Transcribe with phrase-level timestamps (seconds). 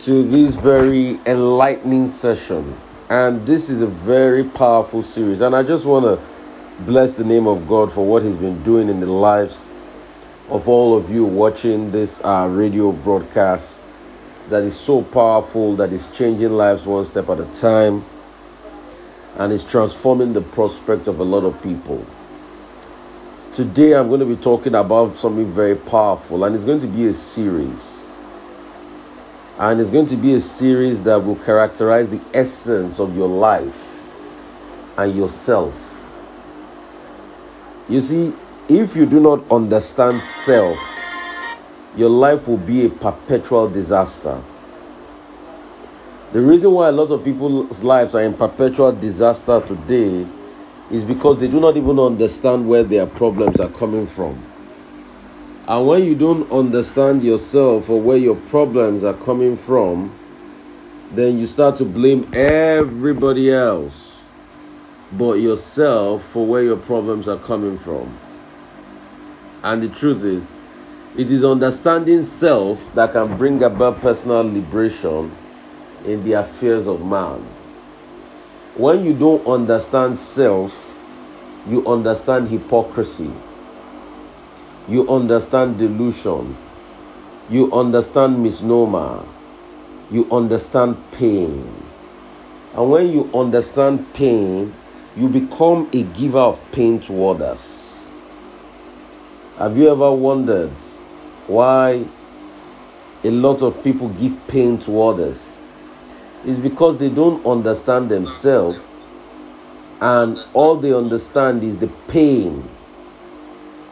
[0.00, 2.74] to this very enlightening session.
[3.10, 5.42] And this is a very powerful series.
[5.42, 6.18] And I just want to
[6.84, 9.68] bless the name of God for what He's been doing in the lives
[10.48, 13.80] of all of you watching this uh, radio broadcast
[14.48, 18.04] that is so powerful, that is changing lives one step at a time,
[19.36, 22.04] and is transforming the prospect of a lot of people.
[23.52, 27.06] Today, I'm going to be talking about something very powerful, and it's going to be
[27.06, 27.99] a series.
[29.60, 34.00] And it's going to be a series that will characterize the essence of your life
[34.96, 35.74] and yourself.
[37.86, 38.32] You see,
[38.70, 40.78] if you do not understand self,
[41.94, 44.42] your life will be a perpetual disaster.
[46.32, 50.26] The reason why a lot of people's lives are in perpetual disaster today
[50.90, 54.49] is because they do not even understand where their problems are coming from.
[55.70, 60.12] And when you don't understand yourself or where your problems are coming from,
[61.12, 64.20] then you start to blame everybody else
[65.12, 68.18] but yourself for where your problems are coming from.
[69.62, 70.52] And the truth is,
[71.16, 75.30] it is understanding self that can bring about personal liberation
[76.04, 77.46] in the affairs of man.
[78.74, 81.00] When you don't understand self,
[81.68, 83.30] you understand hypocrisy.
[84.90, 86.56] You understand delusion.
[87.48, 89.24] You understand misnomer.
[90.10, 91.72] You understand pain.
[92.74, 94.74] And when you understand pain,
[95.16, 98.00] you become a giver of pain to others.
[99.58, 100.70] Have you ever wondered
[101.46, 102.04] why
[103.22, 105.56] a lot of people give pain to others?
[106.44, 108.80] It's because they don't understand themselves
[110.00, 112.68] and all they understand is the pain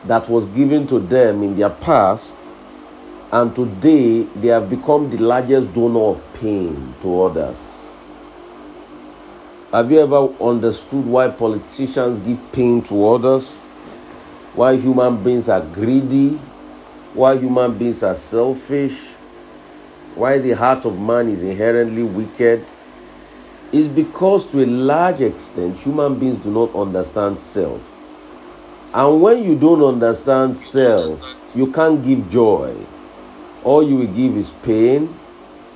[0.05, 2.37] that was given to them in their past
[3.31, 7.87] and today they have become the largest donor of pain to others.
[9.71, 13.65] Have you ever understood why politicians give pain to others?
[14.55, 16.39] Why human beings are greedy?
[17.12, 18.99] Why human beings are selfish?
[20.15, 22.65] Why the heart of man is inherently wicked?
[23.71, 27.97] Is because to a large extent human beings do not understand self.
[28.94, 31.21] And when you don't understand self,
[31.54, 32.75] you can't give joy.
[33.65, 35.15] All you will give is pain,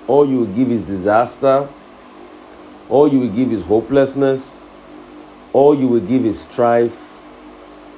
[0.06, 1.68] all you will give is disaster,
[2.88, 4.64] all you will give is hopelessness,
[5.52, 6.98] all you will give is strife,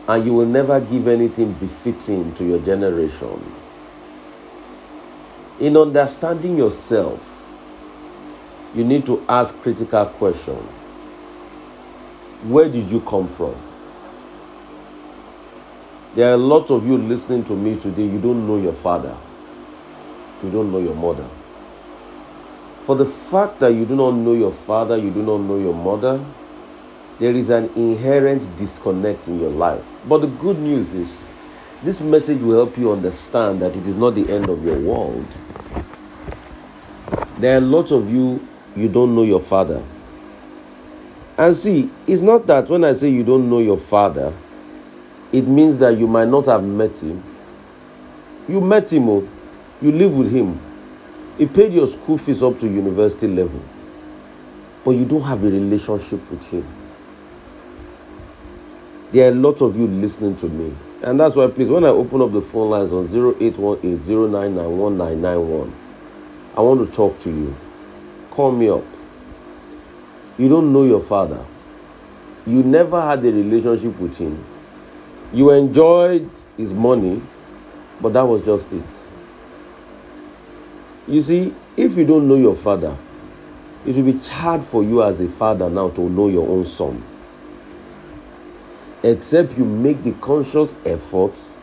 [0.08, 3.40] and you will never give anything befitting to your generation
[5.60, 7.20] in understanding yourself,
[8.74, 10.68] you need to ask critical questions.
[12.42, 13.54] Where did you come from?
[16.14, 19.16] There are a lot of you listening to me today, you don't know your father.
[20.44, 21.26] You don't know your mother.
[22.84, 25.74] For the fact that you do not know your father, you do not know your
[25.74, 26.24] mother,
[27.18, 29.82] there is an inherent disconnect in your life.
[30.06, 31.24] But the good news is,
[31.82, 35.26] this message will help you understand that it is not the end of your world.
[37.38, 39.82] There are lots of you, you don't know your father.
[41.36, 44.32] And see, it's not that when I say you don't know your father,
[45.34, 47.20] it means that you might not have met him.
[48.46, 49.28] You met him, oh,
[49.82, 50.60] you live with him.
[51.36, 53.60] He paid your school fees up to university level.
[54.84, 56.64] But you don't have a relationship with him.
[59.10, 60.72] There are a lot of you listening to me.
[61.02, 65.72] And that's why, please, when I open up the phone lines on 0818 099
[66.56, 67.56] I want to talk to you.
[68.30, 68.84] Call me up.
[70.38, 71.44] You don't know your father.
[72.46, 74.44] You never had a relationship with him.
[75.32, 77.22] You enjoyed his money,
[78.00, 78.84] but that was just it.
[81.06, 82.96] You see, if you don't know your father,
[83.86, 87.02] it will be hard for you as a father now to know your own son.
[89.02, 91.54] Except you make the conscious efforts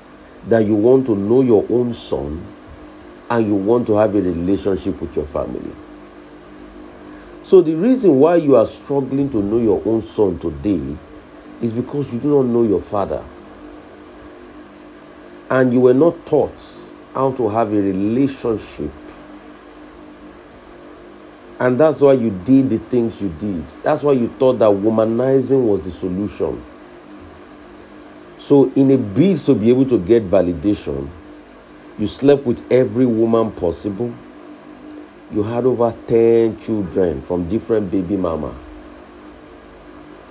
[0.48, 2.46] that you want to know your own son
[3.30, 5.72] and you want to have a relationship with your family.
[7.44, 10.96] So, the reason why you are struggling to know your own son today
[11.62, 13.24] is because you do not know your father.
[15.52, 16.56] And you were not taught
[17.14, 18.90] how to have a relationship.
[21.60, 23.68] And that's why you did the things you did.
[23.84, 26.64] That's why you thought that womanizing was the solution.
[28.40, 31.10] So, in a bid to be able to get validation,
[32.00, 34.12] you slept with every woman possible.
[35.34, 38.56] You had over 10 children from different baby mama.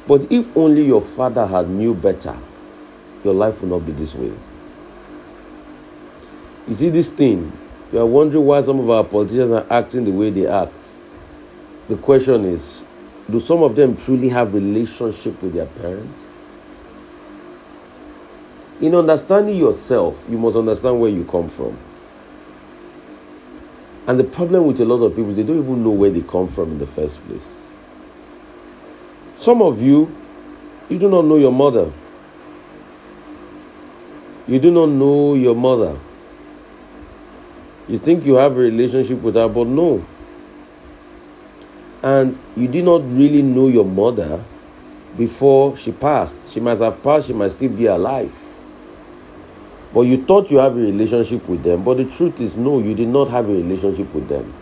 [0.08, 2.36] But if only your father had knew better,
[3.22, 4.32] your life would not be this way.
[6.68, 7.52] You see, this thing
[7.92, 10.72] You are wondering why some of our politicians are acting the way they act.
[11.88, 12.82] The question is
[13.28, 16.20] do some of them truly have relationship with their parents?
[18.80, 21.76] In understanding yourself, you must understand where you come from.
[24.06, 26.22] And the problem with a lot of people is they don't even know where they
[26.22, 27.60] come from in the first place.
[29.38, 30.16] Some of you,
[30.88, 31.92] you do not know your mother.
[34.48, 35.96] You do not know your mother.
[37.90, 40.06] You think you have a relationship with her, but no.
[42.04, 44.44] And you did not really know your mother
[45.18, 46.52] before she passed.
[46.52, 48.32] She must have passed, she might still be alive.
[49.92, 52.94] But you thought you have a relationship with them, but the truth is, no, you
[52.94, 54.54] did not have a relationship with them.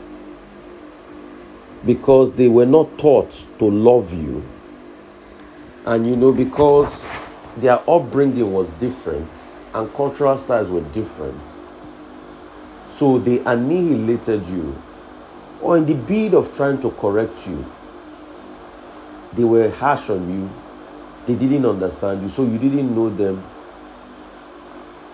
[1.84, 4.42] Because they were not taught to love you.
[5.84, 6.90] And you know, because
[7.58, 9.28] their upbringing was different
[9.74, 11.38] and cultural styles were different,
[12.98, 14.76] so they annihilated you.
[15.60, 17.64] Or in the bid of trying to correct you,
[19.32, 20.50] they were harsh on you.
[21.26, 23.44] They didn't understand you, so you didn't know them.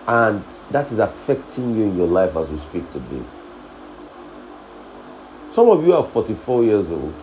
[0.07, 3.23] And that is affecting you in your life as we speak today.
[5.51, 7.13] Some of you are 44 years old,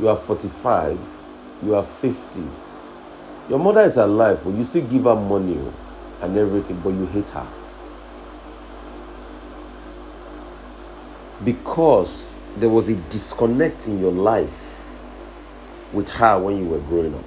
[0.00, 0.98] you are 45,
[1.62, 2.18] you are 50.
[3.48, 5.74] Your mother is alive, but you still give her money oh,
[6.22, 7.46] and everything, but you hate her.
[11.44, 14.50] Because there was a disconnect in your life
[15.92, 17.24] with her when you were growing up.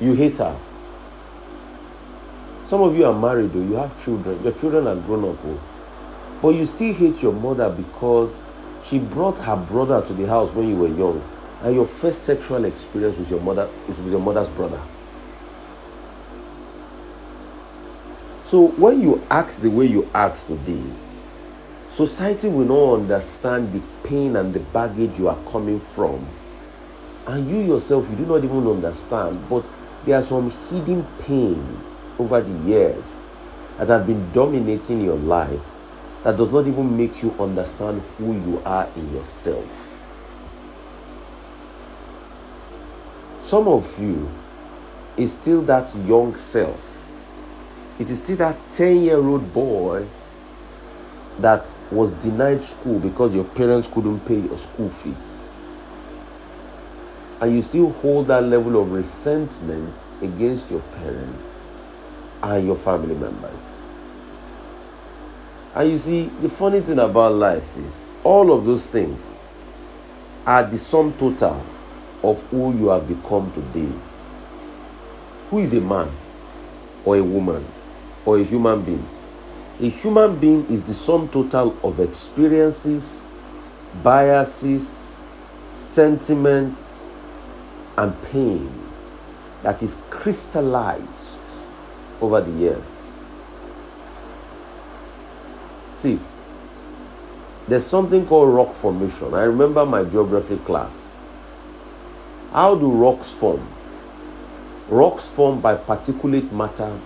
[0.00, 0.58] You hate her.
[2.68, 5.60] Some of you are married, though, you have children, your children are grown up, oh,
[6.40, 8.32] but you still hate your mother because
[8.88, 11.22] she brought her brother to the house when you were young,
[11.62, 14.80] and your first sexual experience with your mother is with your mother's brother.
[18.48, 20.82] So when you act the way you act today,
[21.94, 26.26] Society will not understand the pain and the baggage you are coming from.
[27.26, 29.46] And you yourself, you do not even understand.
[29.48, 29.64] But
[30.06, 31.80] there are some hidden pain
[32.18, 33.04] over the years
[33.78, 35.60] that have been dominating your life
[36.24, 39.66] that does not even make you understand who you are in yourself.
[43.44, 44.30] Some of you
[45.16, 46.80] is still that young self.
[47.98, 50.06] It is still that 10 year old boy
[51.40, 55.24] that was denied school because your parents couldn't pay your school fees.
[57.40, 61.48] And you still hold that level of resentment against your parents
[62.42, 63.60] and your family members.
[65.74, 69.26] And you see, the funny thing about life is all of those things
[70.46, 71.64] are the sum total
[72.22, 73.92] of who you have become today.
[75.50, 76.10] Who is a man
[77.04, 77.64] or a woman
[78.24, 79.08] or a human being?
[79.82, 83.24] A human being is the sum total of experiences,
[84.00, 85.02] biases,
[85.76, 87.08] sentiments,
[87.98, 88.72] and pain
[89.64, 91.36] that is crystallized
[92.20, 92.86] over the years.
[95.94, 96.20] See,
[97.66, 99.34] there's something called rock formation.
[99.34, 101.08] I remember my geography class.
[102.52, 103.66] How do rocks form?
[104.88, 107.02] Rocks form by particulate matters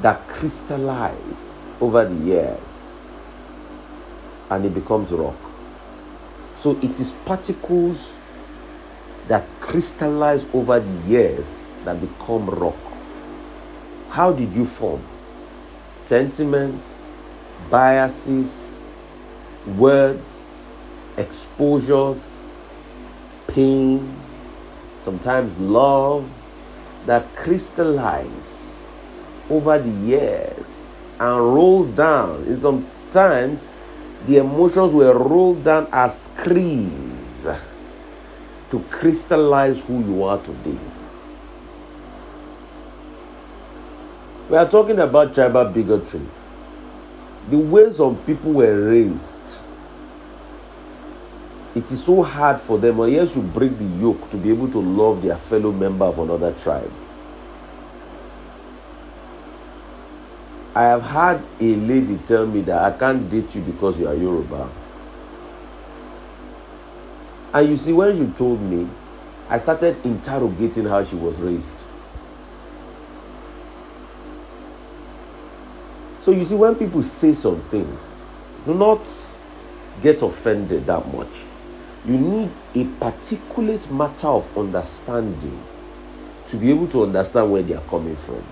[0.00, 2.60] that crystallize over the years
[4.50, 5.36] and it becomes rock.
[6.58, 8.10] So it is particles
[9.28, 11.46] that crystallize over the years
[11.84, 12.76] that become rock.
[14.10, 15.04] How did you form?
[15.90, 16.86] Sentiments,
[17.70, 18.52] biases,
[19.76, 20.64] words,
[21.16, 22.44] exposures,
[23.48, 24.16] pain,
[25.02, 26.28] sometimes love
[27.06, 28.74] that crystallize
[29.50, 30.67] over the years
[31.18, 32.44] and rolled down.
[32.44, 33.64] And sometimes
[34.26, 37.46] the emotions were rolled down as screens
[38.70, 40.78] to crystallize who you are today.
[44.50, 46.22] We are talking about tribal bigotry.
[47.50, 49.22] The way some people were raised,
[51.74, 54.68] it is so hard for them, Or unless you break the yoke, to be able
[54.68, 56.90] to love their fellow member of another tribe.
[60.78, 64.14] I have had a lady tell me that I can't date you because you are
[64.14, 64.70] Yoruba.
[67.52, 68.88] And you see, when you told me,
[69.48, 71.74] I started interrogating how she was raised.
[76.22, 78.00] So you see, when people say some things,
[78.64, 79.00] do not
[80.00, 81.32] get offended that much.
[82.04, 85.60] You need a particulate matter of understanding
[86.46, 88.44] to be able to understand where they are coming from.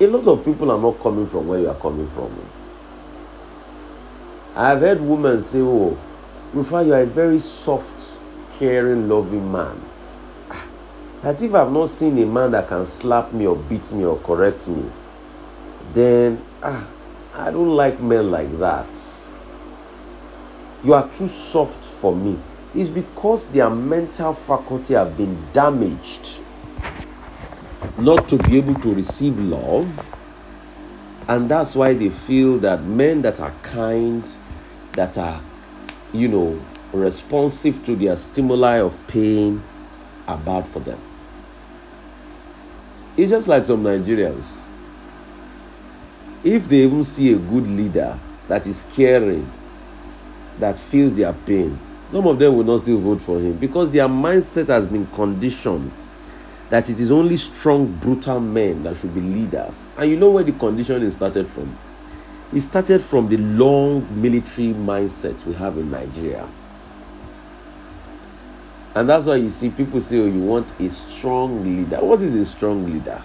[0.00, 2.32] A lot of people are not coming from where you are coming from.
[4.56, 5.96] I've heard women say, Oh,
[6.52, 8.18] Rufai, you are a very soft,
[8.58, 9.80] caring, loving man.
[11.22, 14.18] That if I've not seen a man that can slap me or beat me or
[14.18, 14.84] correct me,
[15.92, 16.86] then ah,
[17.34, 18.86] I don't like men like that.
[20.82, 22.38] You are too soft for me.
[22.74, 26.40] It's because their mental faculty have been damaged
[27.98, 30.16] not to be able to receive love.
[31.28, 34.28] And that's why they feel that men that are kind,
[34.92, 35.40] that are,
[36.12, 36.60] you know,
[36.92, 39.62] responsive to their stimuli of pain
[40.28, 41.00] are bad for them.
[43.16, 44.58] It's just like some Nigerians.
[46.42, 49.50] If they even see a good leader that is caring,
[50.58, 54.08] that feels their pain, some of them will not still vote for him because their
[54.08, 55.90] mindset has been conditioned
[56.70, 59.92] that it is only strong, brutal men that should be leaders.
[59.96, 61.76] And you know where the conditioning started from?
[62.52, 66.48] It started from the long military mindset we have in Nigeria.
[68.94, 71.98] And that's why you see people say, oh, you want a strong leader.
[71.98, 73.20] What is a strong leader?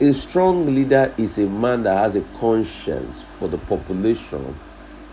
[0.00, 4.56] A strong leader is a man that has a conscience for the population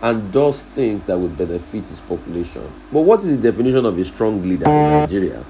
[0.00, 2.68] and does things that will benefit his population.
[2.90, 5.44] But what is the definition of a strong leader in Nigeria?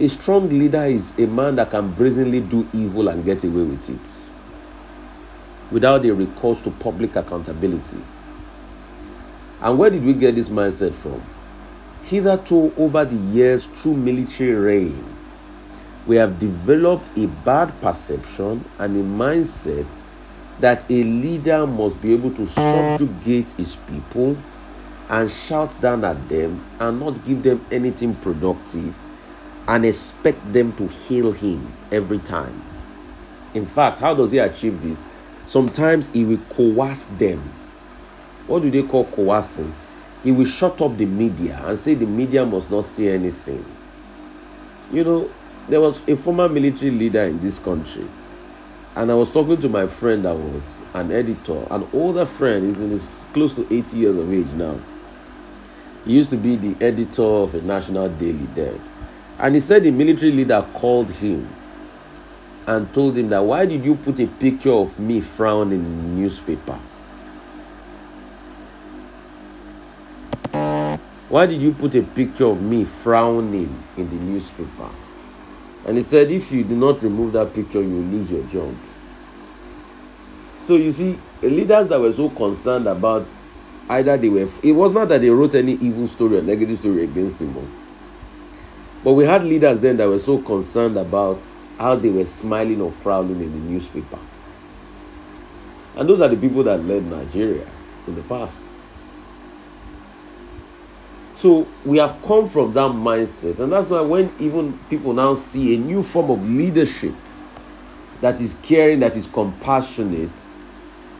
[0.00, 3.90] A strong leader is a man that can brazenly do evil and get away with
[3.90, 4.30] it
[5.70, 7.98] without a recourse to public accountability.
[9.60, 11.22] And where did we get this mindset from?
[12.04, 15.16] Hitherto, over the years, through military reign,
[16.06, 19.86] we have developed a bad perception and a mindset
[20.60, 24.38] that a leader must be able to subjugate his people
[25.10, 28.94] and shout down at them and not give them anything productive
[29.68, 32.62] and expect them to heal him every time.
[33.54, 35.04] In fact, how does he achieve this?
[35.46, 37.38] Sometimes he will coerce them.
[38.46, 39.74] What do they call coercing?
[40.24, 43.64] He will shut up the media and say the media must not say anything.
[44.92, 45.30] You know,
[45.68, 48.06] there was a former military leader in this country,
[48.96, 52.80] and I was talking to my friend that was an editor, an older friend, he's
[52.80, 54.78] in his close to 80 years of age now.
[56.04, 58.80] He used to be the editor of a national daily then.
[59.42, 61.52] And he said the military leader called him
[62.64, 66.20] and told him that why did you put a picture of me frowning in the
[66.20, 66.78] newspaper?
[71.28, 74.90] Why did you put a picture of me frowning in the newspaper?
[75.86, 78.76] And he said, if you do not remove that picture, you will lose your job.
[80.60, 83.26] So you see, leaders that were so concerned about
[83.88, 87.02] either they were, it was not that they wrote any evil story or negative story
[87.02, 87.81] against him.
[89.04, 91.40] But we had leaders then that were so concerned about
[91.78, 94.18] how they were smiling or frowning in the newspaper.
[95.96, 97.66] And those are the people that led Nigeria
[98.06, 98.62] in the past.
[101.34, 105.74] So we have come from that mindset, and that's why when even people now see
[105.74, 107.14] a new form of leadership
[108.20, 110.30] that is caring, that is compassionate,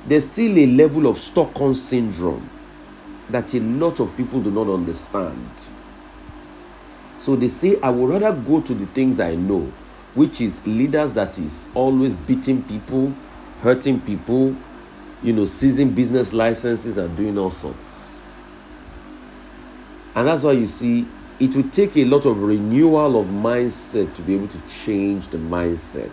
[0.07, 2.49] there's still a level of Stockholm syndrome
[3.31, 5.51] that a lot of people do not understand.
[7.23, 9.73] So they say, I would rather go to the things I know,
[10.13, 13.15] which is leaders that is always beating people,
[13.61, 14.57] hurting people,
[15.23, 18.11] you know, seizing business licenses and doing all sorts.
[20.17, 21.07] And that's why you see
[21.39, 25.39] it will take a lot of renewal of mindset to be able to change the
[25.39, 26.11] mindset.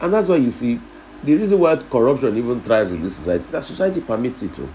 [0.00, 0.80] And that's why you see
[1.24, 4.68] the reason why corruption even thrives in this society is that society permits it to.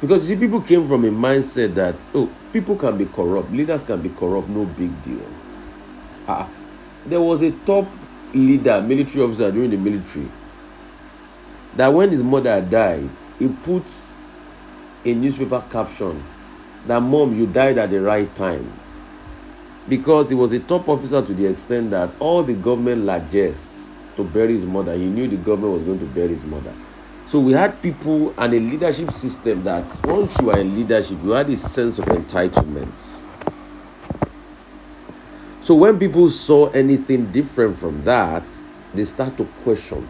[0.00, 3.84] Because you see, people came from a mindset that, oh, people can be corrupt, leaders
[3.84, 5.26] can be corrupt, no big deal.
[6.26, 6.48] Ah,
[7.04, 7.86] there was a top
[8.32, 10.28] leader, military officer during the military,
[11.76, 13.84] that when his mother died, he put
[15.04, 16.22] a newspaper caption
[16.86, 18.72] that, Mom, you died at the right time.
[19.88, 24.24] Because he was a top officer to the extent that all the government largesse to
[24.24, 26.72] bury his mother, he knew the government was going to bury his mother.
[27.30, 31.30] So we had people and a leadership system that once you are in leadership, you
[31.30, 33.20] had a sense of entitlement.
[35.62, 38.42] So when people saw anything different from that,
[38.94, 40.08] they start to question.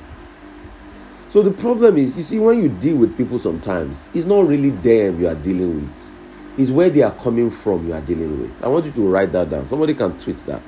[1.29, 4.71] So the problem is, you see, when you deal with people sometimes, it's not really
[4.71, 6.15] them you are dealing with.
[6.57, 8.65] It's where they are coming from you are dealing with.
[8.65, 9.67] I want you to write that down.
[9.67, 10.63] Somebody can tweet that.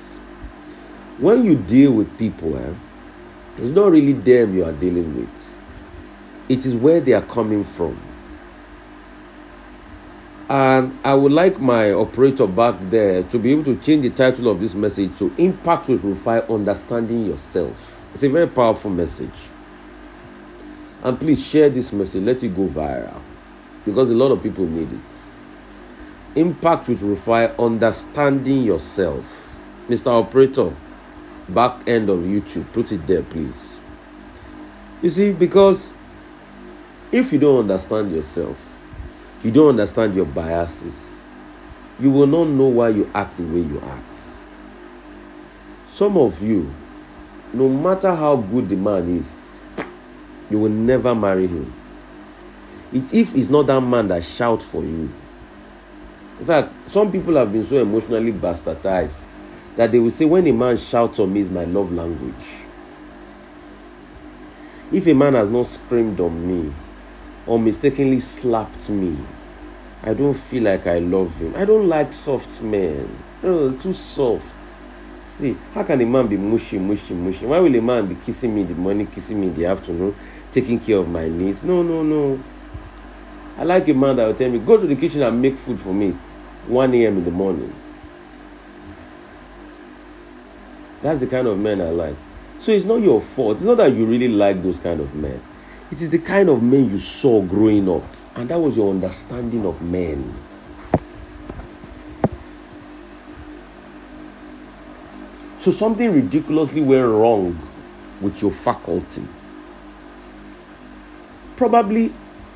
[1.17, 2.75] When you deal with people, eh,
[3.57, 5.52] it's not really them you are dealing with
[6.49, 7.99] it is where they are coming from.
[10.49, 14.49] And I would like my operator back there to be able to change the title
[14.49, 18.05] of this message to Impact with Rufai Understanding Yourself.
[18.13, 19.31] It's a very powerful message.
[21.03, 23.21] And please share this message, let it go viral
[23.85, 26.39] because a lot of people need it.
[26.39, 29.39] Impact with Rufai understanding yourself.
[29.89, 30.09] Mr.
[30.09, 30.75] Operator,
[31.49, 33.79] back end of YouTube, put it there, please.
[35.03, 35.92] You see, because
[37.13, 38.59] if you don't understand yourself,
[39.45, 41.23] you don't understand your biases,
[42.01, 44.19] you will not know why you act the way you act.
[45.91, 46.73] Some of you,
[47.53, 49.59] no matter how good the man is,
[50.51, 51.73] you will never marry him.
[52.93, 55.11] It's if it's not that man that shouts for you.
[56.41, 59.25] In fact, some people have been so emotionally bastardized
[59.77, 62.65] that they will say, when a man shouts on me is my love language.
[64.91, 66.73] If a man has not screamed on me
[67.47, 69.17] or mistakenly slapped me,
[70.03, 71.55] I don't feel like I love him.
[71.57, 73.17] I don't like soft men.
[73.43, 74.55] No, too soft.
[75.27, 77.47] See, how can a man be mushy, mushy, mushy?
[77.47, 80.15] Why will a man be kissing me in the morning, kissing me in the afternoon,
[80.51, 81.65] taking care of my needs?
[81.65, 82.43] No, no, no.
[83.57, 85.81] I like a man that will tell me, go to the kitchen and make food
[85.81, 86.11] for me
[86.67, 87.19] 1 a.m.
[87.19, 87.73] in the morning.
[91.03, 92.17] That's the kind of men I like.
[92.61, 93.57] So it's not your fault.
[93.57, 95.41] It's not that you really like those kind of men.
[95.93, 98.03] It is the kind of men you saw growing up.
[98.35, 100.35] And that was your understanding of men.
[105.59, 107.59] So something ridiculously went wrong
[108.23, 109.23] with your faculty.
[111.57, 112.11] Probably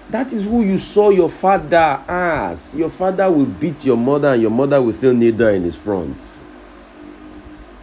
[0.09, 2.75] that is who you saw your father as.
[2.75, 5.77] Your father will beat your mother, and your mother will still kneel down in his
[5.77, 6.19] front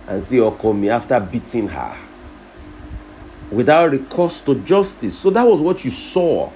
[0.07, 1.95] and say, oh, call me after beating her
[3.53, 5.17] without recourse to justice.
[5.17, 6.51] So that was what you saw.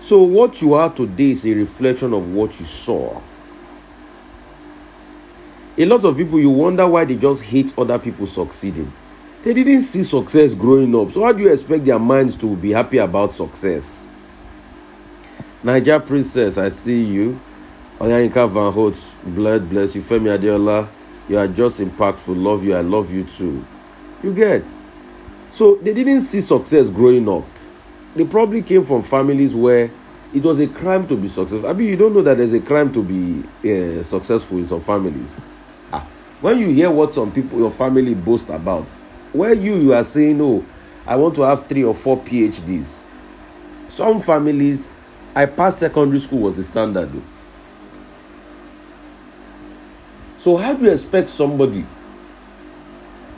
[0.00, 3.20] So, what you are today is a reflection of what you saw.
[5.78, 8.92] A lot of people, you wonder why they just hate other people succeeding.
[9.44, 11.12] They didn't see success growing up.
[11.12, 14.16] So, how do you expect their minds to be happy about success?
[15.62, 17.38] Niger Princess, I see you.
[18.00, 20.02] Oyinka Van Holt, blood bless you.
[20.02, 20.88] Femi Adeola,
[21.28, 22.36] you are just impactful.
[22.36, 22.74] Love you.
[22.74, 23.64] I love you too.
[24.22, 24.64] You get.
[25.50, 27.44] So they didn't see success growing up.
[28.14, 29.90] They probably came from families where
[30.32, 31.68] it was a crime to be successful.
[31.68, 34.80] I mean, you don't know that there's a crime to be uh, successful in some
[34.80, 35.40] families.
[35.92, 36.06] Ah,
[36.40, 38.88] when you hear what some people, your family boast about,
[39.32, 40.64] where you you are saying, "Oh,
[41.06, 42.98] I want to have three or four PhDs."
[43.90, 44.94] Some families,
[45.34, 47.10] I passed secondary school was the standard.
[50.38, 51.84] So how do you expect somebody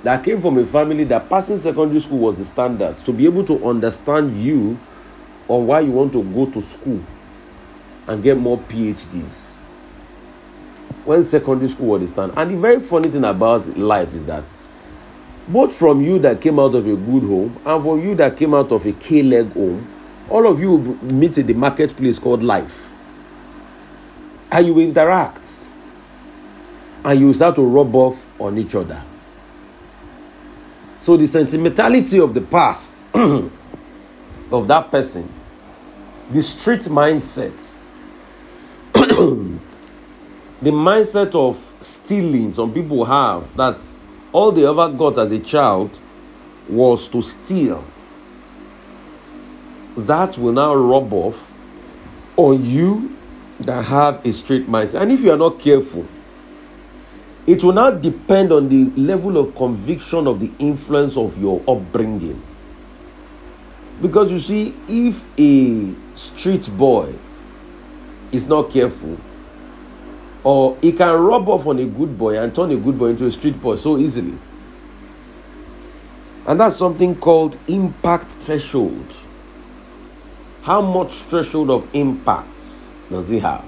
[0.05, 3.43] that came from a family that passing secondary school was the standard to be able
[3.47, 4.79] to understand you
[5.49, 7.03] on why you want to go to school
[8.07, 9.53] and get more PhDs?
[11.07, 12.39] When secondary school was the standard.
[12.39, 14.45] And the very funny thing about life is that
[15.49, 18.53] both from you that came out of a good home and from you that came
[18.53, 19.91] out of a K-leg home,
[20.29, 22.93] all of you meet in the marketplace called life.
[24.53, 25.65] And you interact
[27.07, 29.03] and you start to rub off on each other.
[31.05, 33.51] So the sentimentality of the past of
[34.69, 35.31] that person,
[36.31, 37.53] the street mindset,
[38.95, 39.61] the
[40.63, 43.85] mindset of stealing some people have that
[44.33, 45.91] all they ever got as a child
[46.71, 47.85] was to steal.
[49.99, 51.53] That will now rub off
[52.39, 53.15] on you
[53.61, 55.03] that have a street mindset.
[55.03, 56.07] And if you are not careful,
[57.47, 62.43] it will now depend on the level of conviction of the influence of your upbringing.
[64.01, 67.13] Because you see, if a street boy
[68.33, 69.19] is not careful,
[70.43, 73.27] or he can rub off on a good boy and turn a good boy into
[73.27, 74.37] a street boy so easily.
[76.47, 79.07] And that's something called impact threshold.
[80.63, 82.49] How much threshold of impact
[83.11, 83.65] does he have?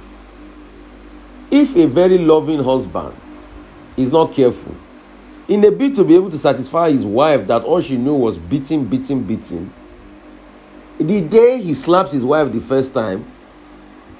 [1.50, 3.14] If a very loving husband
[3.96, 4.74] is not careful.
[5.48, 8.37] In a bid to be able to satisfy his wife that all she knew was
[8.37, 9.72] beating, beating, beating,
[10.98, 13.24] the day he slaps his wife the first time,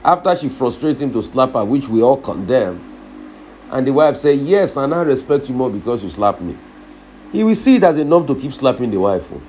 [0.05, 2.81] after she frustrates him to slap her, which we all condemn,
[3.73, 6.57] and the wife say, Yes, and I respect you more because you slapped me.
[7.33, 9.29] He will see it as a norm to keep slapping the wife.
[9.33, 9.43] Oh.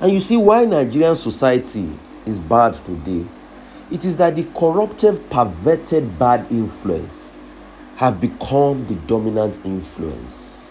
[0.00, 1.90] And you see why Nigerian society
[2.24, 3.26] is bad today.
[3.90, 7.23] It is that the corruptive, perverted bad influence
[7.96, 10.62] have become the dominant influence.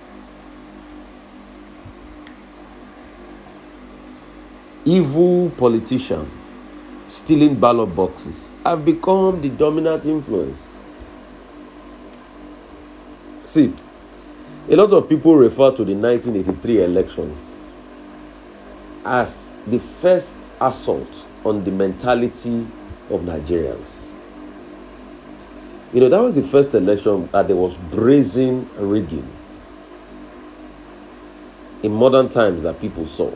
[4.86, 6.29] Evil politicians
[7.07, 10.62] stealing ballot boxes have become the dominant influence.
[13.45, 13.73] See,
[14.69, 17.38] A lot of people refer to the 1983 elections
[19.03, 22.65] as the first assault on the mentality
[23.09, 24.02] of Nigerians.
[25.93, 29.27] You know, that was the first election that there was brazen rigging
[31.84, 33.32] in modern times that people saw.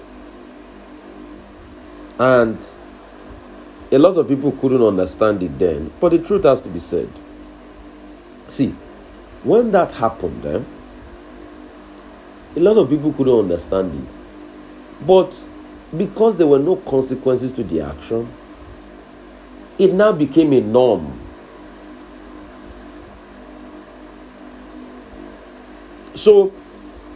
[2.19, 2.57] And
[3.91, 7.09] a lot of people couldn't understand it then, but the truth has to be said.
[8.47, 8.73] See,
[9.43, 10.61] when that happened, eh,
[12.55, 15.05] a lot of people couldn't understand it.
[15.05, 15.37] But
[15.95, 18.27] because there were no consequences to the action,
[19.77, 21.26] it now became a norm.
[26.17, 26.51] So,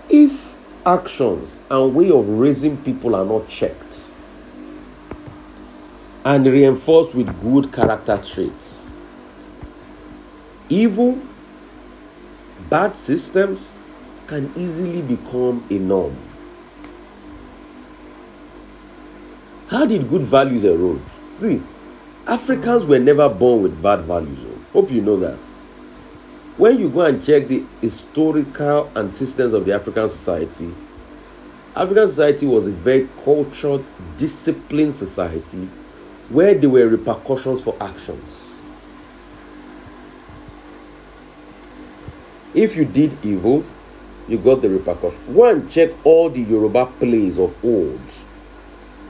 [0.09, 4.11] if actions and way of raising people are not checked
[6.23, 8.99] and reinforced with good character traits,
[10.69, 11.19] evil,
[12.69, 13.87] bad systems
[14.27, 16.15] can easily become a norm.
[19.67, 21.01] How did good values erode?
[21.31, 21.59] See,
[22.27, 24.37] Africans were never born with bad values.
[24.45, 24.81] Oh.
[24.81, 25.39] Hope you know that.
[26.61, 30.71] When you go and check the historical antecedents of the African society,
[31.75, 33.83] African society was a very cultured,
[34.15, 35.67] disciplined society
[36.29, 38.61] where there were repercussions for actions.
[42.53, 43.65] If you did evil,
[44.27, 45.33] you got the repercussion.
[45.33, 47.99] Go and check all the Yoruba plays of old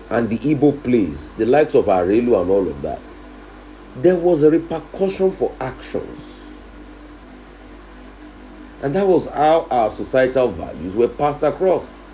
[0.09, 3.01] and the Igbo plays, the likes of Arelu and all of that.
[3.97, 6.30] There was a repercussion for actions.
[8.81, 12.07] And that was how our societal values were passed across.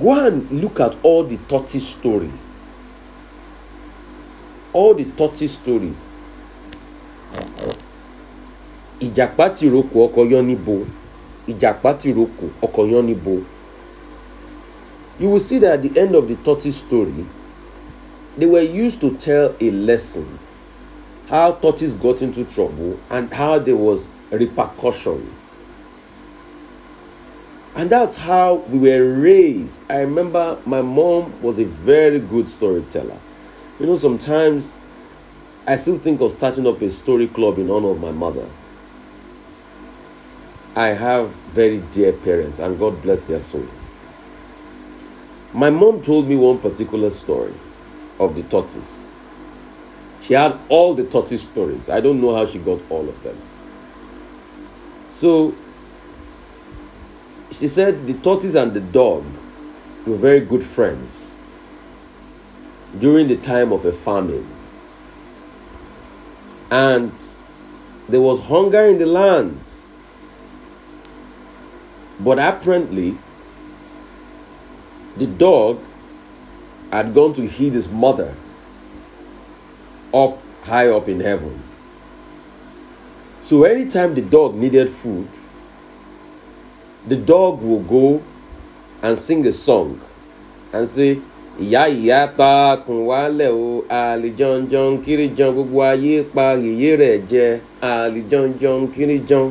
[0.00, 2.32] Go and look at all the tortoise story.
[4.72, 5.94] All the tortoise story.
[9.00, 10.84] Ìjàpá tìrókò ọkọ yán níbo.
[11.46, 13.44] Ìjàpá tìrókò ọkọ níbo.
[15.20, 17.26] You will see that at the end of the tortoise story,
[18.36, 20.38] they were used to tell a lesson
[21.28, 25.37] how tortoise got into trouble and how there was repercussion.
[27.78, 29.80] And that's how we were raised.
[29.88, 33.16] I remember my mom was a very good storyteller.
[33.78, 34.76] You know, sometimes
[35.64, 38.48] I still think of starting up a story club in honor of my mother.
[40.74, 43.68] I have very dear parents, and God bless their soul.
[45.52, 47.54] My mom told me one particular story
[48.18, 49.12] of the tortoise.
[50.20, 51.88] She had all the tortoise stories.
[51.88, 53.40] I don't know how she got all of them.
[55.10, 55.54] So
[57.50, 59.24] she said the tortoise and the dog
[60.06, 61.36] were very good friends
[62.98, 64.46] during the time of a famine.
[66.70, 67.12] And
[68.08, 69.60] there was hunger in the land.
[72.20, 73.16] But apparently,
[75.16, 75.80] the dog
[76.90, 78.34] had gone to heed his mother
[80.12, 81.62] up high up in heaven.
[83.42, 85.28] So anytime the dog needed food,
[87.06, 88.22] the dog will go
[89.02, 90.00] and sing a song
[90.72, 91.20] and say,
[91.60, 97.46] ìyá ìyá ta kùn wálẹ̀ o àlìjọ́njọ́n kíríjọ́n gbogbo ayé pa yèyé rẹ̀ jẹ
[97.82, 99.48] àlìjọ́njọ́n kíríjọ́n.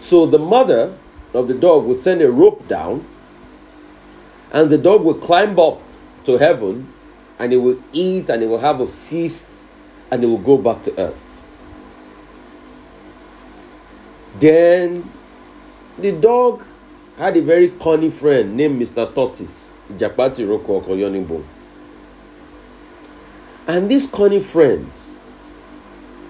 [0.00, 0.92] So the mother
[1.32, 3.04] of the dog will send a rope down
[4.52, 5.80] and the dog will climb up
[6.26, 6.86] to heaven
[7.38, 9.64] and it will eat and it will have a feast
[10.10, 11.42] and it will go back to earth.
[14.38, 15.10] Then
[15.98, 16.64] the dog
[17.16, 19.12] had a very cunning friend named Mr.
[19.14, 21.44] Tortoise, Japati Roko Okoyonibo.
[23.66, 24.90] And this cunning friend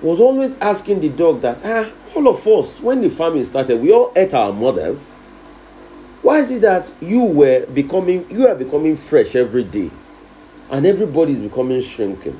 [0.02, 3.90] was always asking the dog that, ah, all of us, when the famine started, we
[3.90, 5.14] all ate our mothers.
[6.22, 9.90] Why is it that you were becoming you are becoming fresh every day
[10.70, 12.38] and everybody is becoming shrinking?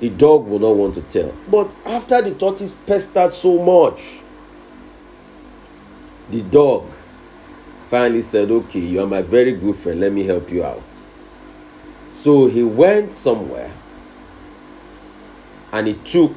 [0.00, 1.34] The dog will not want to tell.
[1.50, 4.20] But after the tortoise pestered so much,
[6.30, 6.84] the dog
[7.90, 10.82] finally said, Okay, you are my very good friend, let me help you out.
[12.14, 13.72] So he went somewhere
[15.72, 16.32] and he took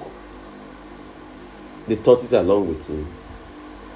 [1.88, 3.08] the tortoise along with him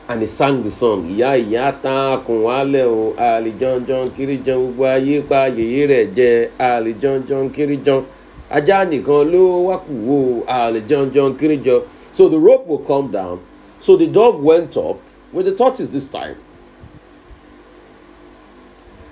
[0.10, 5.21] and he sang the song ìyá ìyá tán akùn wálẹ̀ o àlìjọ́njọ́n kíríjọ́n gbogbo ayé
[5.29, 8.01] pa yèyé rẹ̀ jẹ àlìjọ́njọ́n kíríjọ́n
[8.58, 11.82] ajá nìkan ló wá kù o àlìjọ́njọ́n kíríjọ́n
[12.15, 13.39] so the rope will come down.
[13.82, 14.99] So the dog went up
[15.34, 16.38] with the tortoise this time.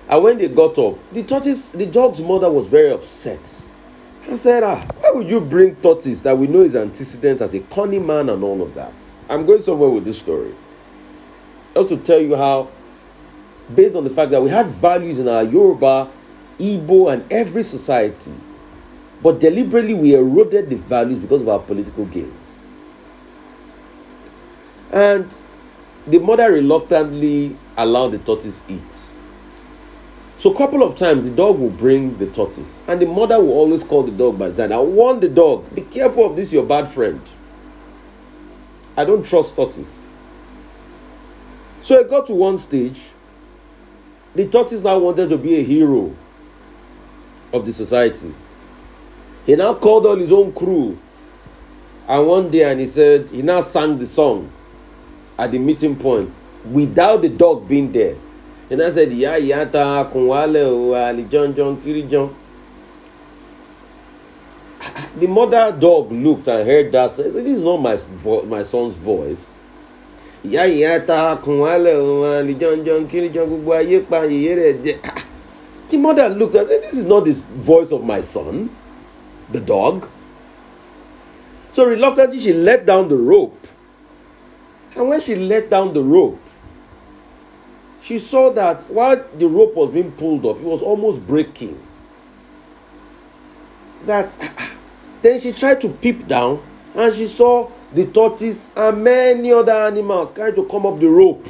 [0.08, 3.70] And when they got up the tortoise the dog's mother was very upset.
[4.28, 7.60] And said ah why would you bring tortoise that we know is antecedent as a
[7.60, 8.94] cunning man and all of that?
[9.30, 10.54] I'm going somewhere with this story.
[11.74, 12.68] Just to tell you how,
[13.74, 16.10] based on the fact that we had values in our Yoruba,
[16.60, 18.34] Igbo, and every society,
[19.24, 22.68] but deliberately we eroded the values because of our political gains.
[24.92, 25.34] And
[26.08, 29.08] the mother reluctantly allowed the tortoise eat.
[30.38, 33.54] So a couple of times the dog will bring the tortoise, and the mother will
[33.54, 34.72] always call the dog by name.
[34.72, 37.22] I warn the dog, be careful of this, your bad friend.
[38.98, 40.06] I don't trust tortoise.
[41.84, 43.00] So it got to one stage.
[44.34, 46.16] The tortoise now wanted to be a hero
[47.54, 48.34] of the society.
[49.46, 50.98] He now called all his own crew.
[52.08, 54.52] And one day, and he said, he now sang the song
[55.38, 56.34] at the meeting point
[56.66, 58.16] without the dog being there.
[58.70, 62.34] And I said, Ya yata kunwale ali John John Kiri John.
[65.20, 67.12] The mother dog looked and heard that.
[67.12, 69.60] I said, This is not my vo- my son's voice.
[70.44, 74.22] Ya yata kunwale ali John John Kiri John gbogbo ayé pa
[75.90, 78.70] The mother looked and said, This is not the voice of my son,
[79.52, 80.08] the dog.
[81.74, 83.68] So reluctantly, she let down the rope.
[84.96, 86.40] And when she let down the rope,
[88.02, 91.80] she saw that while the rope was being pulled up, it was almost breaking.
[94.06, 94.36] That
[95.22, 96.62] then she tried to peep down
[96.96, 101.46] and she saw the tortoise and many other animals trying to come up the rope.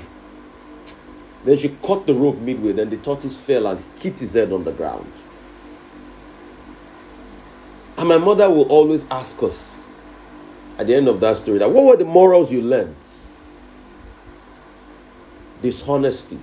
[1.44, 4.64] Then she cut the rope midway, then the tortoise fell and hit his head on
[4.64, 5.12] the ground.
[7.98, 9.78] And my mother will always ask us
[10.78, 12.96] at the end of that story that what were the morals you learned?
[15.62, 16.40] Dishonesty.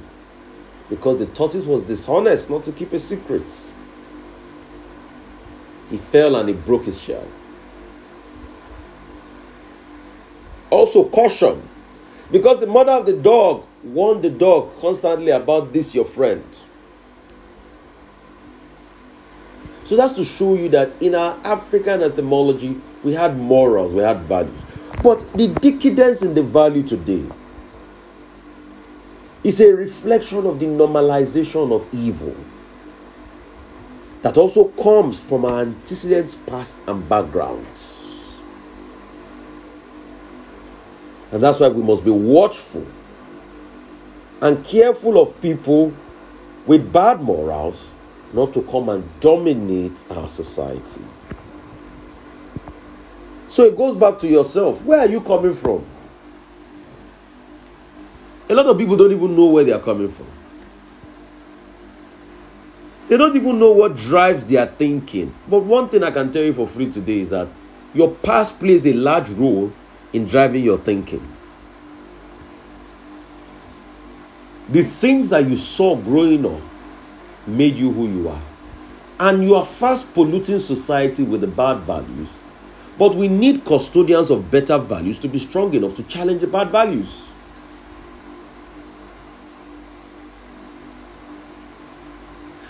[0.89, 3.45] Because the tortoise was dishonest not to keep a secret.
[5.91, 7.27] He fell and he broke his shell.
[10.71, 11.67] Also, caution.
[12.31, 16.45] Because the mother of the dog warned the dog constantly about this, your friend.
[19.85, 24.21] So that's to show you that in our African etymology, we had morals, we had
[24.21, 24.61] values.
[25.03, 27.27] But the decadence in the value today
[29.49, 32.37] is a reflection of the normalization of evil
[34.21, 38.29] that also comes from our antecedents, past, and backgrounds.
[41.33, 42.87] And that's why we must be watchful
[44.43, 45.95] and careful of people
[46.67, 47.89] with bad morals
[48.35, 51.01] not to come and dominate our society.
[53.49, 54.85] So it goes back to yourself.
[54.85, 55.87] Where are you coming from?
[58.49, 60.27] A lot of people don't even know where they are coming from.
[63.09, 65.35] They don't even know what drives their thinking.
[65.49, 67.49] But one thing I can tell you for free today is that
[67.95, 69.73] your past plays a large role
[70.13, 71.27] in driving your thinking.
[74.69, 76.61] The things that you saw growing up
[77.47, 78.43] made you who you are.
[79.19, 82.29] And you are fast polluting society with the bad values.
[82.99, 86.71] But we need custodians of better values to be strong enough to challenge the bad
[86.71, 87.28] values.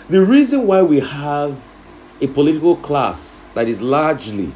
[0.09, 1.61] The reason why we have
[2.19, 4.51] a political class that is largely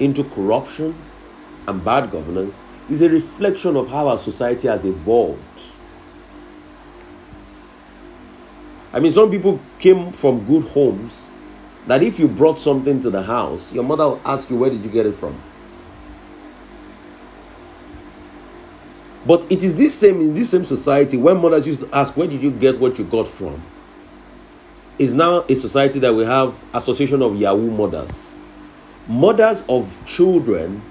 [0.00, 0.96] into corruption
[1.68, 2.58] and bad governance
[2.90, 5.40] is a reflection of how our society has evolved.
[8.92, 11.30] I mean, some people came from good homes
[11.86, 14.84] that if you brought something to the house, your mother will ask you, Where did
[14.84, 15.40] you get it from?
[19.24, 22.26] But it is this same in this same society when mothers used to ask, Where
[22.26, 23.62] did you get what you got from?
[24.98, 28.38] Is now a society that we have association of Yahoo mothers.
[29.08, 30.82] Mothers of children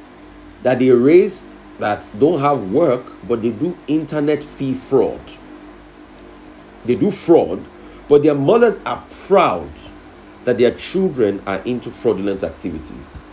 [0.62, 1.46] that they raised
[1.80, 5.22] that don't have work, but they do internet fee fraud.
[6.86, 7.64] They do fraud,
[8.08, 9.70] but their mothers are proud
[10.44, 13.24] that their children are into fraudulent activities.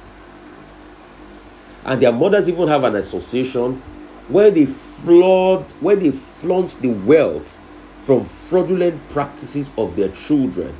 [1.84, 3.82] And their mothers even have an association
[4.28, 7.58] where they flaunt, where they flaunt the wealth
[8.00, 10.74] from fraudulent practices of their children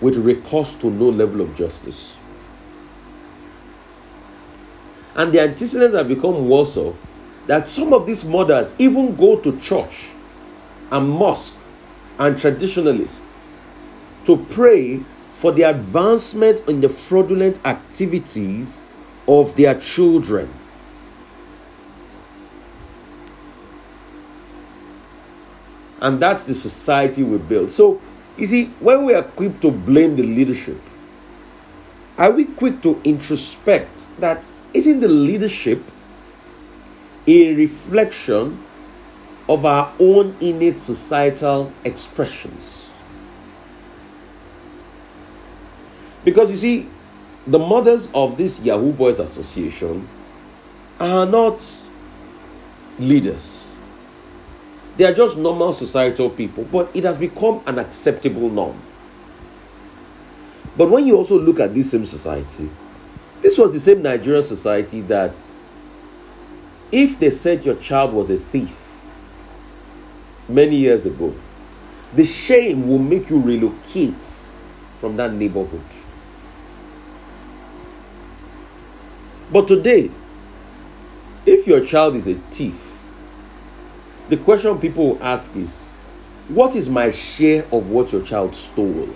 [0.00, 2.18] with recourse to no level of justice.
[5.14, 6.96] And the antecedents have become worse of
[7.46, 10.10] that some of these mothers even go to church
[10.92, 11.54] and mosque
[12.18, 13.24] and traditionalists
[14.24, 15.00] to pray
[15.32, 18.84] for the advancement in the fraudulent activities
[19.26, 20.48] of their children.
[26.00, 27.70] And that's the society we build.
[27.70, 28.00] So,
[28.36, 30.80] you see, when we are quick to blame the leadership,
[32.16, 35.82] are we quick to introspect that isn't the leadership
[37.28, 38.58] a reflection
[39.48, 42.88] of our own innate societal expressions.
[46.24, 46.88] Because you see,
[47.46, 50.08] the mothers of this Yahoo Boys Association
[50.98, 51.64] are not
[52.98, 53.57] leaders.
[54.98, 58.76] They are just normal societal people, but it has become an acceptable norm.
[60.76, 62.68] But when you also look at this same society,
[63.40, 65.36] this was the same Nigerian society that
[66.90, 68.76] if they said your child was a thief
[70.48, 71.32] many years ago,
[72.12, 74.20] the shame will make you relocate
[74.98, 75.80] from that neighborhood.
[79.52, 80.10] But today,
[81.46, 82.87] if your child is a thief,
[84.28, 85.94] the question people ask is,
[86.48, 89.08] What is my share of what your child stole?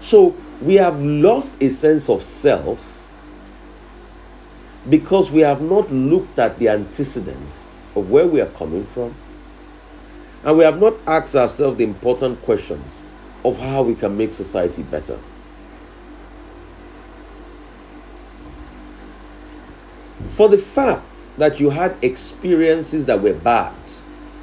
[0.00, 2.92] So we have lost a sense of self
[4.88, 9.14] because we have not looked at the antecedents of where we are coming from
[10.44, 13.00] and we have not asked ourselves the important questions
[13.44, 15.18] of how we can make society better.
[20.28, 23.74] For the fact that you had experiences that were bad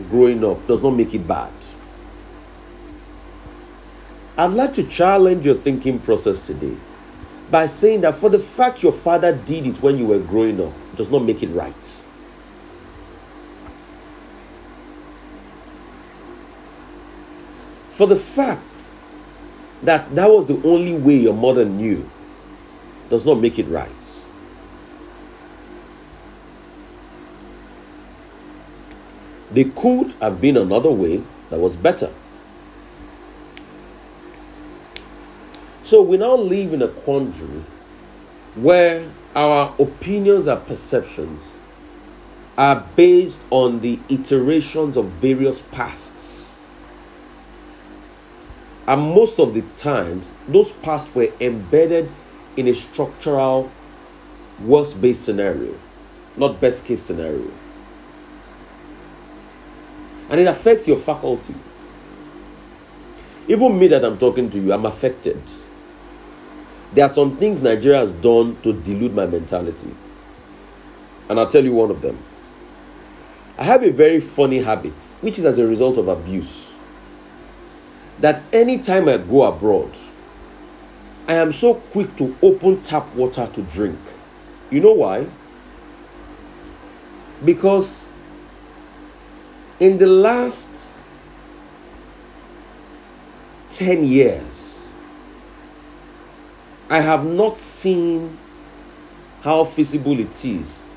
[0.09, 1.51] growing up does not make it bad.
[4.37, 6.75] I'd like to challenge your thinking process today
[7.51, 10.73] by saying that for the fact your father did it when you were growing up
[10.95, 12.03] does not make it right.
[17.91, 18.91] For the fact
[19.83, 22.09] that that was the only way your mother knew
[23.09, 24.22] does not make it right.
[29.51, 32.12] There could have been another way that was better.
[35.84, 37.63] So we now live in a quandary
[38.56, 41.41] where our opinions and perceptions
[42.58, 46.62] are based on the iterations of various pasts.
[48.88, 52.12] And most of the times, those pasts were embedded
[52.58, 53.71] in a structural
[54.60, 55.77] worst case scenario,
[56.38, 57.51] not best case scenario
[60.33, 61.53] and it affects your faculty.
[63.47, 65.39] Even me that I'm talking to you, I'm affected.
[66.91, 69.93] There are some things Nigeria has done to dilute my mentality.
[71.29, 72.17] And I'll tell you one of them.
[73.59, 76.65] I have a very funny habit, which is as a result of abuse.
[78.19, 79.95] That anytime I go abroad,
[81.27, 83.99] I am so quick to open tap water to drink.
[84.71, 85.27] You know why?
[87.45, 88.02] Because
[89.83, 90.69] in the last
[93.71, 94.79] 10 years,
[96.89, 98.37] I have not seen
[99.41, 100.87] how feasible it is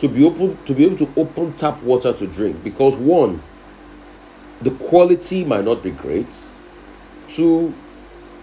[0.00, 2.64] to be open to be able to open tap water to drink.
[2.64, 3.40] Because one
[4.62, 6.26] the quality might not be great.
[7.28, 7.72] Two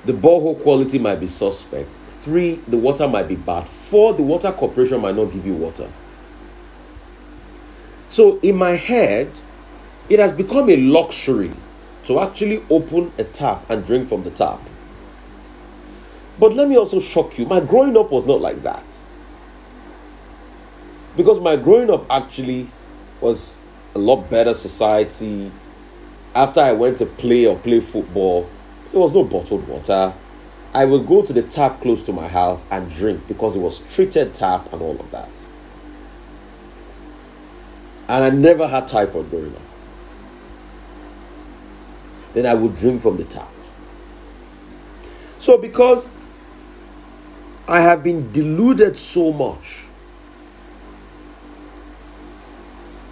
[0.05, 1.89] the borehole quality might be suspect.
[2.23, 3.67] Three the water might be bad.
[3.67, 5.91] Four the water corporation might not give you water.
[8.07, 9.29] So in my head
[10.09, 11.51] it has become a luxury
[12.05, 14.59] to actually open a tap and drink from the tap.
[16.37, 18.83] But let me also shock you my growing up was not like that.
[21.17, 22.69] Because my growing up actually
[23.21, 23.55] was
[23.95, 25.51] a lot better society.
[26.35, 28.49] After I went to play or play football,
[28.91, 30.13] there was no bottled water.
[30.73, 33.79] I would go to the tap close to my house and drink because it was
[33.93, 35.29] treated tap and all of that.
[38.09, 39.64] And I never had typhoid growing up
[42.35, 43.49] then I would drink from the tap.
[45.39, 46.11] So, because
[47.67, 49.85] I have been deluded so much,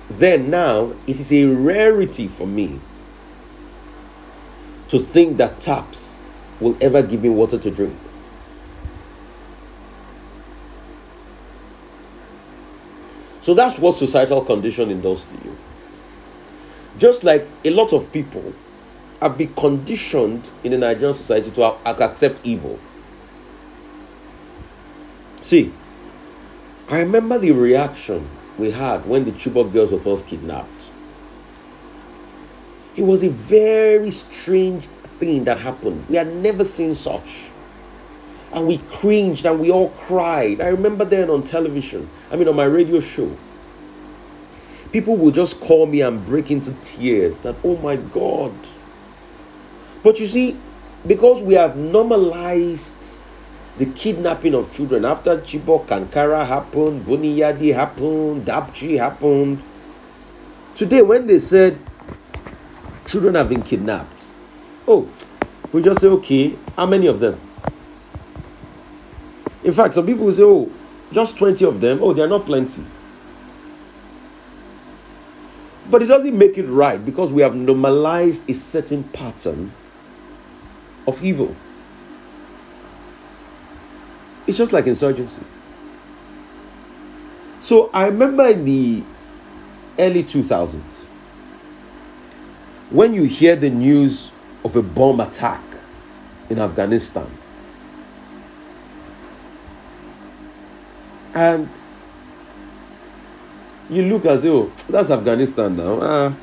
[0.09, 2.79] then now it is a rarity for me
[4.89, 6.19] to think that taps
[6.59, 7.97] will ever give me water to drink.
[13.41, 15.57] So that's what societal conditioning does to you.
[16.97, 18.53] Just like a lot of people
[19.23, 22.77] have been conditioned in the Nigerian society to accept evil.
[25.41, 25.71] See,
[26.89, 30.89] I remember the reaction we had when the Chibok girls were first kidnapped.
[32.95, 34.87] It was a very strange
[35.19, 36.05] thing that happened.
[36.09, 37.45] We had never seen such.
[38.51, 40.61] And we cringed and we all cried.
[40.61, 43.35] I remember then on television, I mean, on my radio show,
[44.91, 48.53] people would just call me and break into tears that, oh my God,
[50.03, 50.57] but you see,
[51.07, 52.93] because we have normalized
[53.77, 59.63] the kidnapping of children after Chibok Kankara happened, Buniyadi happened, Dapchi happened.
[60.75, 61.77] Today, when they said
[63.07, 64.21] children have been kidnapped,
[64.87, 65.09] oh,
[65.71, 67.39] we just say, okay, how many of them?
[69.63, 70.69] In fact, some people will say, oh,
[71.11, 71.99] just 20 of them.
[72.01, 72.83] Oh, they are not plenty.
[75.89, 79.71] But it doesn't make it right because we have normalized a certain pattern
[81.07, 81.55] of evil.
[84.45, 85.43] It's just like insurgency.
[87.61, 89.03] So I remember in the
[89.97, 91.03] early 2000s,
[92.89, 94.31] when you hear the news
[94.63, 95.61] of a bomb attack
[96.49, 97.29] in Afghanistan,
[101.33, 101.69] and
[103.89, 105.93] you look as though that's Afghanistan now.
[106.01, 106.33] Uh,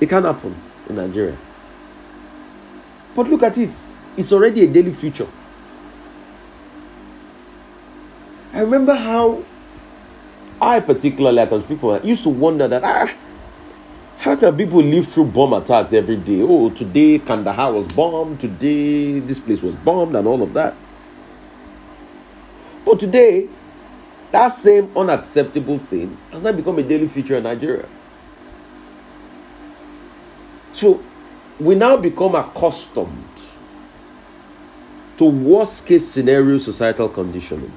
[0.00, 0.54] it can happen
[0.88, 1.36] in Nigeria.
[3.18, 3.70] But look at it,
[4.16, 5.26] it's already a daily feature.
[8.52, 9.42] I remember how
[10.62, 13.12] I particularly, as people, used to wonder that ah,
[14.18, 16.42] how can people live through bomb attacks every day?
[16.42, 20.76] Oh, today Kandahar was bombed, today this place was bombed, and all of that.
[22.84, 23.48] But today,
[24.30, 27.88] that same unacceptable thing has now become a daily feature in Nigeria.
[30.72, 31.02] So
[31.60, 33.24] we now become accustomed
[35.16, 37.72] to worst case scenario societal conditioning.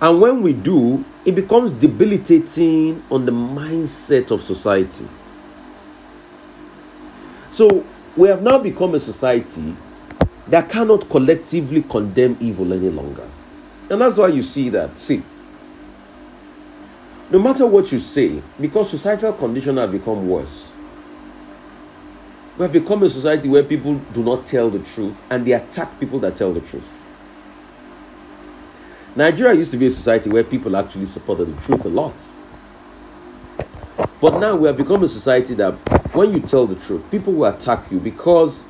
[0.00, 5.06] And when we do, it becomes debilitating on the mindset of society.
[7.50, 7.84] So
[8.16, 9.76] we have now become a society
[10.48, 13.28] that cannot collectively condemn evil any longer.
[13.90, 14.98] And that's why you see that.
[14.98, 15.22] See,
[17.30, 20.71] no matter what you say, because societal conditions have become worse,
[22.58, 25.98] we have become a society where people do not tell the truth and they attack
[25.98, 26.98] people that tell the truth.
[29.16, 32.14] Nigeria used to be a society where people actually supported the truth a lot.
[34.20, 35.72] But now we have become a society that
[36.14, 38.64] when you tell the truth, people will attack you because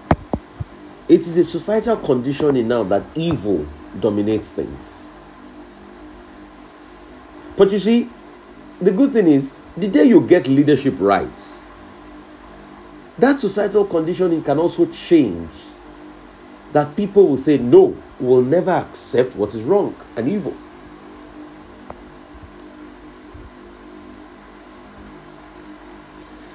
[1.09, 3.67] it is a societal conditioning now that evil
[4.01, 5.09] dominates things.
[7.57, 8.09] But you see,
[8.81, 11.62] the good thing is, the day you get leadership rights,
[13.19, 15.51] that societal conditioning can also change.
[16.73, 20.55] That people will say, no, will never accept what is wrong and evil.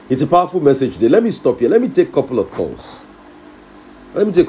[0.10, 1.10] It's a powerful message today.
[1.10, 1.70] Let me stop here.
[1.70, 3.04] Let me take a couple of calls.
[4.14, 4.46] Let me take